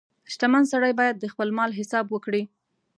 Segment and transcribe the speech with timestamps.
[0.31, 2.43] •شتمن سړی باید د خپل مال حساب وکړي.